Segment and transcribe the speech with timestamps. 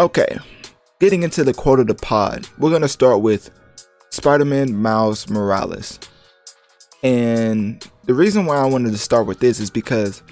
[0.00, 0.38] Okay,
[0.98, 3.50] getting into the quote of the pod, we're gonna start with
[4.08, 5.98] Spider-Man Miles Morales.
[7.02, 10.22] And the reason why I wanted to start with this is because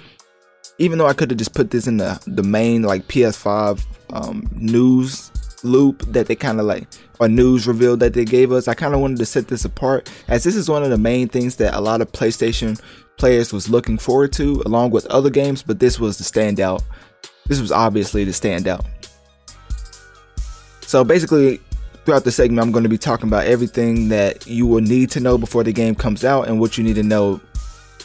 [0.79, 4.49] even though I could have just put this in the the main like PS5 um,
[4.55, 5.29] news
[5.63, 6.87] loop that they kind of like
[7.19, 10.11] a news reveal that they gave us, I kind of wanted to set this apart
[10.29, 12.81] as this is one of the main things that a lot of PlayStation
[13.17, 16.81] players was looking forward to along with other games, but this was the standout.
[17.45, 18.83] This was obviously the standout.
[20.89, 21.61] So basically,
[22.03, 25.19] throughout the segment, I'm going to be talking about everything that you will need to
[25.19, 27.39] know before the game comes out and what you need to know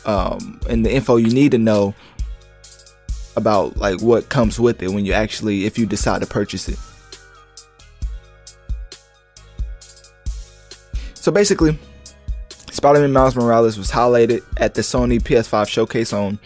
[0.04, 1.95] um, and the info you need to know
[3.36, 6.78] about like what comes with it when you actually if you decide to purchase it.
[11.14, 11.78] So basically,
[12.70, 16.38] Spider-Man Miles Morales was highlighted at the Sony PS5 showcase on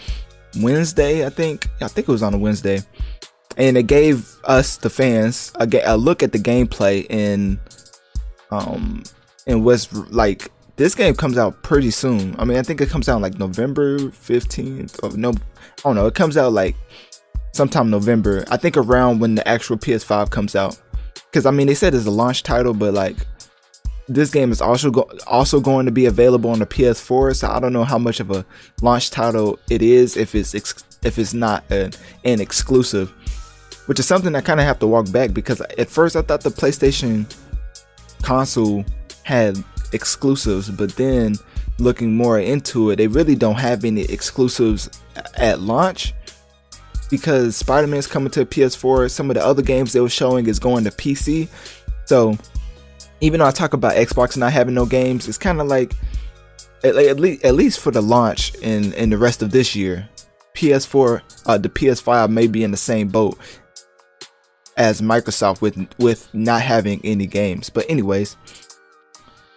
[0.60, 1.68] Wednesday, I think.
[1.80, 2.82] I think it was on a Wednesday.
[3.58, 7.60] And it gave us the fans a, a look at the gameplay in
[8.50, 9.02] um
[9.46, 12.36] and was like this game comes out pretty soon.
[12.38, 15.34] I mean, I think it comes out like November 15th or no I
[15.83, 16.06] don't know.
[16.06, 16.77] It comes out like
[17.52, 18.44] sometime November.
[18.50, 20.80] I think around when the actual PS5 comes out.
[21.33, 23.16] Cuz I mean, they said it's a launch title, but like
[24.08, 27.61] this game is also go- also going to be available on the PS4, so I
[27.61, 28.44] don't know how much of a
[28.80, 31.92] launch title it is if it's ex- if it's not an,
[32.24, 33.12] an exclusive,
[33.89, 36.42] which is something I kind of have to walk back because at first I thought
[36.42, 37.25] the PlayStation
[38.22, 38.84] console
[39.22, 39.56] had
[39.95, 41.36] exclusives, but then
[41.78, 44.91] looking more into it, they really don't have any exclusives
[45.36, 46.12] at launch
[47.08, 49.11] because Spider-Man's coming to PS4.
[49.11, 51.48] Some of the other games they were showing is going to PC,
[52.05, 52.36] so
[53.23, 55.95] even though I talk about Xbox not having no games, it's kind of like
[56.84, 60.11] at, at, least at least for the launch and in the rest of this year,
[60.52, 63.39] PS4, uh, the PS5 may be in the same boat
[64.78, 67.68] as Microsoft with with not having any games.
[67.68, 68.36] But anyways,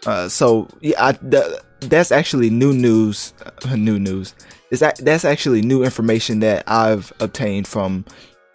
[0.05, 3.33] uh, so yeah, I, the, that's actually new news.
[3.65, 4.36] Uh, new news.
[4.71, 8.05] Is that that's actually new information that I've obtained from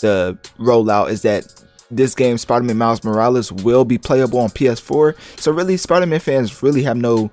[0.00, 1.10] the rollout.
[1.10, 5.14] Is that this game, Spider-Man Miles Morales, will be playable on PS4.
[5.38, 7.30] So really, Spider-Man fans really have no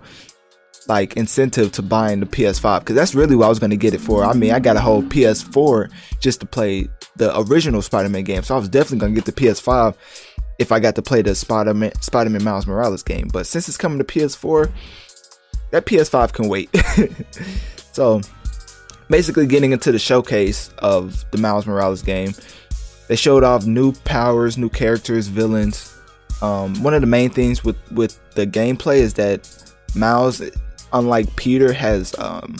[0.87, 3.93] like incentive to buying the PS5 because that's really what I was going to get
[3.93, 4.23] it for.
[4.25, 5.89] I mean, I got a whole PS4
[6.19, 9.95] just to play the original Spider-Man game, so I was definitely to get the PS5
[10.59, 13.29] if I got to play the Spider-Man Spider-Man Miles Morales game.
[13.31, 14.71] But since it's coming to PS4,
[15.71, 16.69] that PS5 can wait.
[17.91, 18.21] so
[19.09, 22.33] basically, getting into the showcase of the Miles Morales game
[23.07, 25.95] they showed off new powers, new characters, villains.
[26.41, 29.47] Um, one of the main things with with the gameplay is that
[29.95, 30.41] Miles,
[30.93, 32.55] unlike Peter, has um,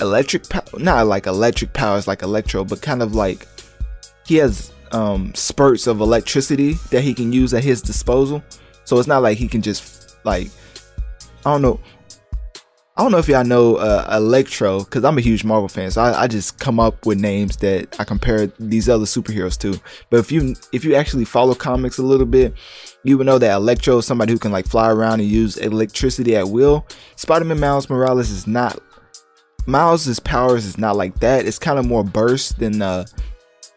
[0.00, 0.64] electric power.
[0.78, 3.46] Not like electric powers like Electro, but kind of like
[4.26, 8.42] he has um, spurts of electricity that he can use at his disposal.
[8.84, 10.50] So it's not like he can just like
[11.44, 11.80] I don't know.
[12.96, 16.02] I don't know if y'all know uh, Electro because I'm a huge Marvel fan, so
[16.02, 19.80] I, I, just come up with names that I compare these other superheroes to.
[20.10, 22.52] But if you if you actually follow comics a little bit,
[23.02, 26.36] you would know that Electro is somebody who can like fly around and use electricity
[26.36, 26.86] at will.
[27.16, 28.82] Spider-Man Miles Morales is not.
[29.70, 31.46] Miles's powers is not like that.
[31.46, 33.04] It's kind of more burst than uh,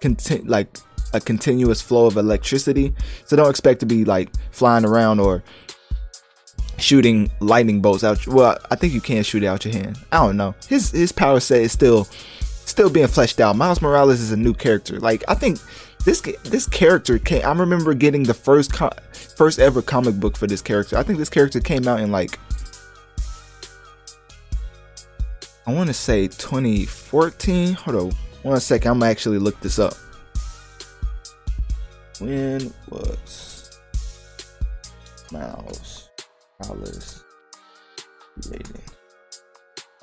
[0.01, 0.77] conti- like
[1.13, 2.93] a continuous flow of electricity.
[3.25, 5.43] So don't expect to be like flying around or
[6.77, 8.25] shooting lightning bolts out.
[8.27, 9.97] Well, I think you can shoot out your hand.
[10.11, 10.55] I don't know.
[10.67, 12.05] His his power set is still
[12.65, 13.55] still being fleshed out.
[13.55, 14.99] Miles Morales is a new character.
[14.99, 15.59] Like I think
[16.05, 17.45] this this character came.
[17.45, 18.91] I remember getting the first co-
[19.37, 20.97] first ever comic book for this character.
[20.97, 22.39] I think this character came out in like
[25.65, 27.73] I want to say 2014.
[27.73, 28.11] Hold on,
[28.43, 28.91] one second.
[28.91, 29.93] I'm actually look this up.
[32.19, 33.79] When was
[35.31, 36.09] Miles
[36.59, 37.23] Morales
[38.41, 38.81] created.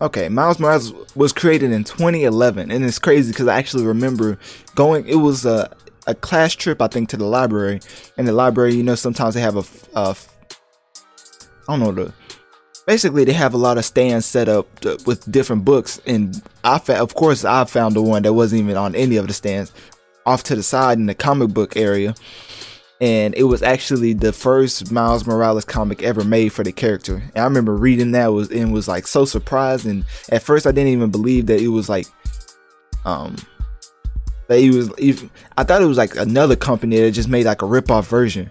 [0.00, 4.38] Okay, Miles Morales was created in 2011, and it's crazy because I actually remember
[4.74, 5.06] going.
[5.06, 5.70] It was a
[6.06, 7.80] a class trip, I think, to the library.
[8.16, 9.64] And the library, you know, sometimes they have a,
[9.98, 10.16] a
[11.68, 12.12] I don't know the.
[12.86, 16.78] Basically, they have a lot of stands set up to, with different books, and I
[16.78, 19.72] fa- of course I found the one that wasn't even on any of the stands,
[20.26, 22.14] off to the side in the comic book area
[23.00, 27.22] and it was actually the first Miles Morales comic ever made for the character.
[27.34, 29.86] And I remember reading that was and was like so surprised.
[29.86, 32.06] And at first, I didn't even believe that it was like,
[33.06, 33.36] um,
[34.48, 34.90] that he was.
[34.98, 38.06] Even, I thought it was like another company that just made like a rip off
[38.06, 38.50] version,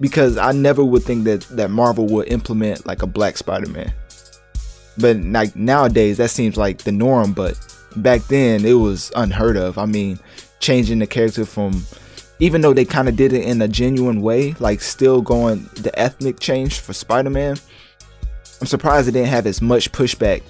[0.00, 3.92] because I never would think that that Marvel would implement like a Black Spider Man.
[4.98, 7.32] But like nowadays, that seems like the norm.
[7.32, 7.58] But
[7.96, 9.78] back then, it was unheard of.
[9.78, 10.18] I mean,
[10.60, 11.84] changing the character from
[12.38, 15.92] even though they kind of did it in a genuine way, like still going the
[15.98, 17.56] ethnic change for Spider-Man,
[18.60, 20.42] I'm surprised it didn't have as much pushback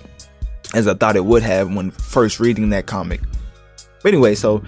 [0.74, 3.20] as I thought it would have when first reading that comic.
[4.02, 4.62] But anyway, so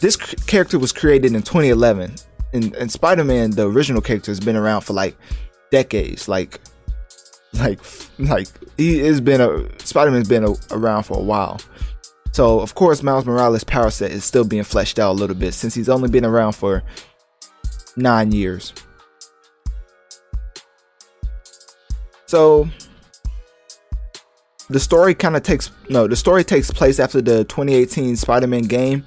[0.00, 2.14] this character was created in 2011,
[2.52, 5.16] and, and Spider-Man, the original character, has been around for like
[5.70, 6.60] decades, like
[7.54, 7.80] like
[8.18, 11.60] like he has been a Spider-Man's been a, around for a while.
[12.32, 15.52] So of course, Miles Morales' power set is still being fleshed out a little bit
[15.54, 16.82] since he's only been around for
[17.96, 18.72] nine years.
[22.26, 22.68] So
[24.68, 29.04] the story kind of takes no, the story takes place after the 2018 Spider-Man game.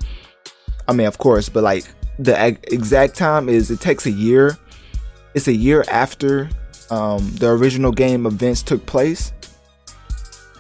[0.88, 1.86] I mean, of course, but like
[2.20, 4.58] the exact time is it takes a year.
[5.34, 6.50] It's a year after
[6.92, 9.34] um, the original game events took place,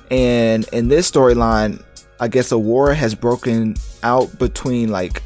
[0.09, 1.83] and in this storyline,
[2.19, 5.21] I guess a war has broken out between like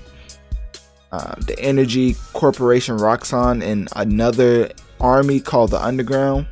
[1.12, 6.48] uh, the Energy Corporation Roxxon and another army called the Underground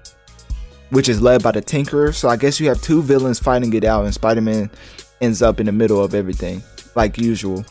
[0.91, 2.13] which is led by the Tinkerer.
[2.13, 4.69] So I guess you have two villains fighting it out, and Spider Man
[5.19, 6.61] ends up in the middle of everything,
[6.95, 7.65] like usual.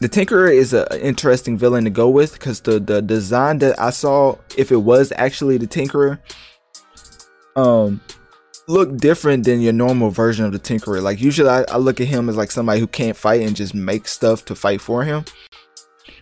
[0.00, 3.90] The Tinkerer is an interesting villain to go with because the, the design that I
[3.90, 6.18] saw, if it was actually the Tinkerer,
[7.56, 8.00] um,
[8.68, 11.00] looked different than your normal version of the Tinkerer.
[11.00, 13.74] Like usually, I, I look at him as like somebody who can't fight and just
[13.74, 15.24] make stuff to fight for him.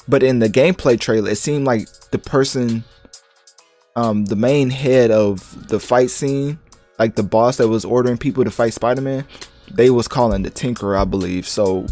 [0.06, 2.85] But in the gameplay trailer, it seemed like the person
[3.97, 6.59] um, the main head of the fight scene,
[6.99, 9.25] like the boss that was ordering people to fight Spider-Man,
[9.70, 11.47] they was calling the Tinkerer, I believe.
[11.47, 11.87] So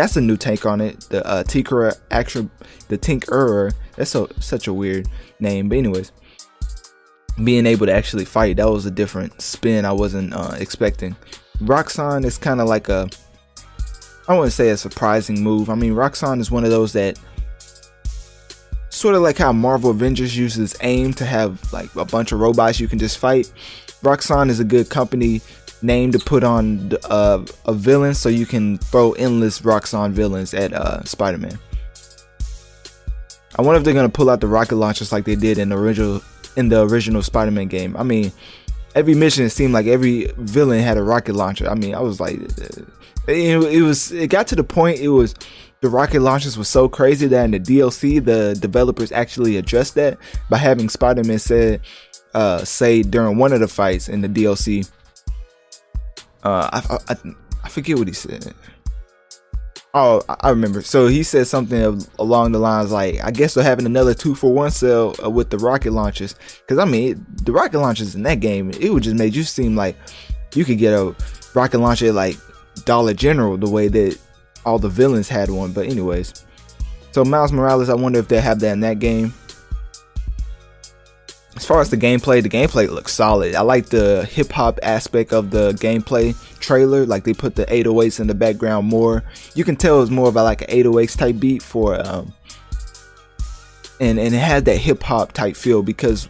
[0.00, 1.00] that's a new take on it.
[1.10, 2.50] The uh, Tinkerer, actual,
[2.88, 3.72] the Tinkerer.
[3.96, 5.08] That's so such a weird
[5.40, 6.12] name, but anyways,
[7.44, 11.16] being able to actually fight that was a different spin I wasn't uh, expecting.
[11.58, 13.08] Roxxon is kind of like a,
[14.26, 15.68] I wouldn't say a surprising move.
[15.68, 17.18] I mean, Roxxon is one of those that
[18.88, 22.80] sort of like how Marvel Avengers uses AIM to have like a bunch of robots
[22.80, 23.52] you can just fight.
[24.02, 25.42] Roxxon is a good company
[25.82, 30.72] name to put on uh, a villain so you can throw endless Roxxon villains at
[30.72, 31.58] uh, Spider-Man.
[33.58, 35.76] I wonder if they're gonna pull out the rocket launchers like they did in the
[35.76, 36.22] original
[36.56, 37.96] in the original Spider-Man game.
[37.96, 38.32] I mean,
[38.94, 41.68] every mission it seemed like every villain had a rocket launcher.
[41.68, 42.86] I mean, I was like, it,
[43.28, 45.34] it was it got to the point it was
[45.80, 50.18] the rocket launchers were so crazy that in the DLC, the developers actually addressed that
[50.50, 51.80] by having Spider-Man said,
[52.34, 54.90] uh, say during one of the fights in the DLC.
[56.42, 57.16] Uh, I, I,
[57.64, 58.54] I forget what he said.
[59.92, 60.82] Oh, I remember.
[60.82, 64.52] So he said something along the lines like, "I guess they're having another two for
[64.52, 68.38] one sale uh, with the rocket launches." Because I mean, the rocket launches in that
[68.38, 69.96] game, it would just made you seem like
[70.54, 71.14] you could get a
[71.54, 72.36] rocket launcher like
[72.84, 74.16] Dollar General the way that
[74.64, 75.72] all the villains had one.
[75.72, 76.44] But anyways,
[77.10, 79.34] so Miles Morales, I wonder if they have that in that game.
[81.56, 83.54] As far as the gameplay, the gameplay looks solid.
[83.54, 87.04] I like the hip hop aspect of the gameplay trailer.
[87.04, 89.24] Like they put the 808s in the background more.
[89.54, 92.32] You can tell it's more about like an 808s type beat for um
[94.00, 96.28] and and it had that hip hop type feel because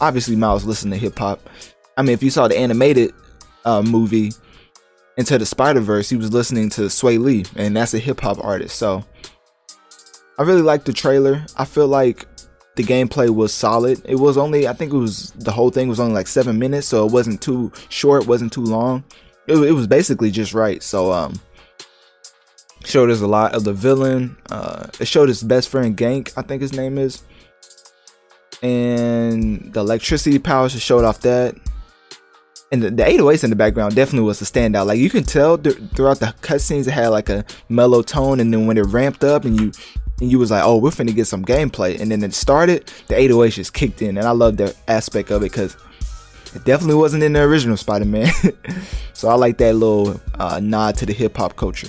[0.00, 1.40] obviously Miles listened to hip hop.
[1.96, 3.12] I mean, if you saw the animated
[3.64, 4.32] uh, movie,
[5.16, 8.42] into the Spider Verse, he was listening to Swae Lee, and that's a hip hop
[8.42, 8.76] artist.
[8.76, 9.04] So
[10.38, 11.44] I really like the trailer.
[11.56, 12.26] I feel like
[12.76, 14.00] the gameplay was solid.
[14.04, 16.86] It was only, I think it was the whole thing was only like seven minutes,
[16.86, 19.04] so it wasn't too short, wasn't too long.
[19.46, 20.82] It, it was basically just right.
[20.82, 21.40] So um,
[22.84, 24.36] showed us a lot of the villain.
[24.50, 27.22] Uh, it showed his best friend Ganke, I think his name is,
[28.62, 30.72] and the electricity powers.
[30.80, 31.54] Showed off that
[32.74, 34.86] and the, the 808s in the background definitely was a standout.
[34.86, 38.52] Like you can tell th- throughout the cutscenes, it had like a mellow tone, and
[38.52, 39.72] then when it ramped up, and you
[40.20, 43.14] and you was like, oh, we're finna get some gameplay, and then it started, the
[43.14, 45.76] 808s just kicked in, and I love that aspect of it because
[46.54, 48.30] it definitely wasn't in the original Spider-Man.
[49.12, 51.88] so I like that little uh, nod to the hip hop culture.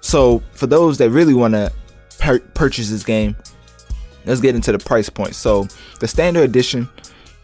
[0.00, 1.70] So for those that really want to
[2.18, 3.36] per- purchase this game,
[4.24, 5.34] let's get into the price point.
[5.34, 5.68] So
[6.00, 6.88] the standard edition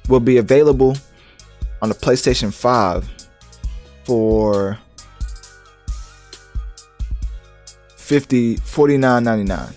[0.09, 0.97] will be available
[1.83, 3.09] on the PlayStation 5
[4.05, 4.78] for
[8.08, 9.74] 50 49.99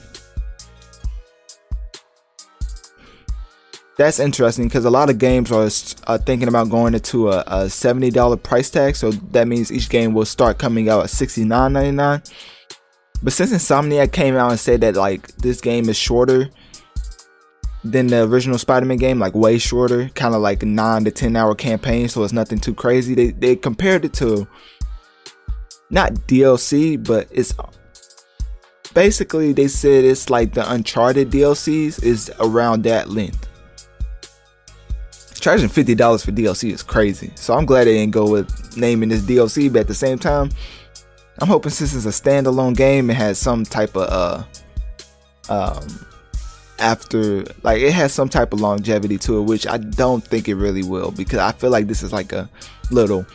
[3.97, 5.69] that's interesting because a lot of games are
[6.07, 10.13] uh, thinking about going into a, a, $70 price tag so that means each game
[10.13, 12.31] will start coming out at $69.99
[13.21, 16.49] but since insomniac came out and said that like this game is shorter
[17.83, 21.55] than the original Spider-Man game, like way shorter, kind of like nine to ten hour
[21.55, 23.15] campaign, so it's nothing too crazy.
[23.15, 24.47] They they compared it to
[25.89, 27.53] not DLC, but it's
[28.93, 33.47] basically they said it's like the Uncharted DLCs is around that length.
[35.39, 37.31] Charging fifty dollars for DLC is crazy.
[37.35, 40.51] So I'm glad they didn't go with naming this DLC, but at the same time,
[41.39, 44.47] I'm hoping since it's a standalone game, it has some type of
[45.49, 46.05] uh um
[46.77, 50.55] after like it has some type of longevity to it, which I don't think it
[50.55, 52.49] really will because I feel like this is like a
[52.91, 53.25] little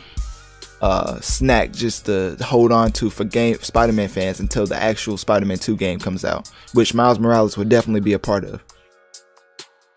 [0.81, 5.57] uh snack just to hold on to for game Spider-Man fans until the actual Spider-Man
[5.57, 8.63] 2 game comes out, which Miles Morales would definitely be a part of.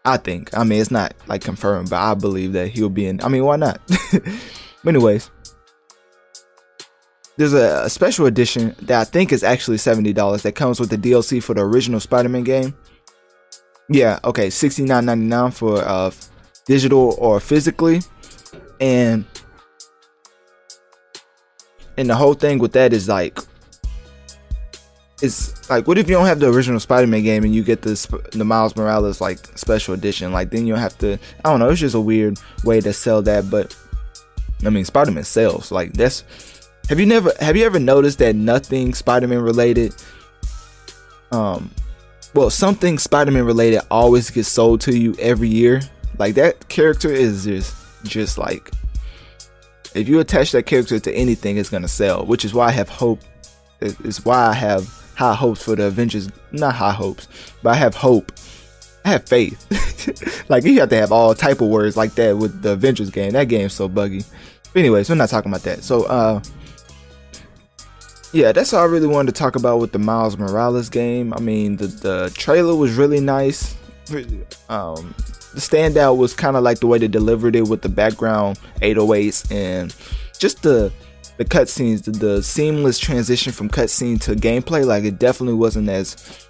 [0.05, 0.57] I think.
[0.57, 3.23] I mean, it's not like confirmed, but I believe that he'll be in.
[3.23, 3.81] I mean, why not?
[4.87, 5.31] anyways,
[7.37, 10.91] there's a, a, special edition that I think is actually seventy dollars that comes with
[10.91, 12.75] the DLC for the original Spider-Man game.
[13.89, 16.11] Yeah, okay, sixty nine ninety nine for uh
[16.65, 18.01] digital or physically,
[18.81, 19.25] and
[22.01, 23.39] and the whole thing with that is like
[25.21, 28.29] it's like what if you don't have the original Spider-Man game and you get the
[28.33, 30.33] the Miles Morales like special edition?
[30.33, 31.69] Like then you'll have to I don't know.
[31.69, 33.77] It's just a weird way to sell that, but
[34.65, 35.71] I mean Spider-Man sells.
[35.71, 36.25] Like that's
[36.89, 39.95] have you never have you ever noticed that nothing Spider-Man related,
[41.33, 41.71] um,
[42.35, 45.83] well something Spider-Man related always gets sold to you every year?
[46.19, 48.71] Like that character is just just like
[49.95, 52.25] if you attach that character to anything, it's gonna sell.
[52.25, 53.21] Which is why I have hope.
[53.81, 56.29] It's why I have high hopes for the Avengers.
[56.53, 57.29] Not high hopes,
[57.63, 58.33] but I have hope.
[59.05, 60.47] I have faith.
[60.51, 63.33] like you have to have all type of words like that with the Avengers game.
[63.33, 64.25] That game's so buggy.
[64.73, 65.83] But anyways, we're not talking about that.
[65.83, 66.43] So uh
[68.33, 71.35] yeah, that's all I really wanted to talk about with the Miles Morales game.
[71.35, 73.75] I mean, the the trailer was really nice.
[74.69, 75.15] Um,
[75.55, 79.51] the standout was kind of like the way they delivered it with the background 808s
[79.51, 79.95] and
[80.39, 80.93] just the
[81.37, 86.47] the cutscenes, the, the seamless transition from cutscene to gameplay, like it definitely wasn't as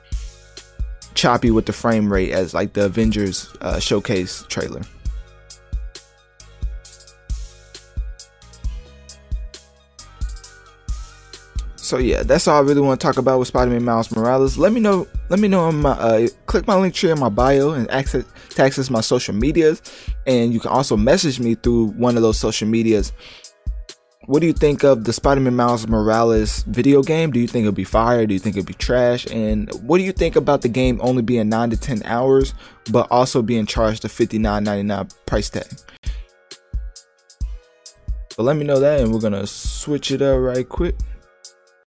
[1.14, 4.82] choppy with the frame rate as like the Avengers uh, showcase trailer.
[11.76, 14.56] So yeah, that's all I really want to talk about with Spider-Man Miles Morales.
[14.56, 15.08] Let me know.
[15.28, 18.24] Let me know on my uh, click my link tree in my bio and access
[18.50, 19.82] to access my social medias,
[20.26, 23.12] and you can also message me through one of those social medias
[24.30, 27.32] what do you think of the Spider-Man Miles Morales video game?
[27.32, 28.26] Do you think it'll be fire?
[28.26, 29.26] Do you think it'll be trash?
[29.26, 32.54] And what do you think about the game only being nine to ten hours,
[32.92, 35.66] but also being charged a $59.99 price tag?
[38.36, 40.94] But let me know that, and we're gonna switch it up right quick.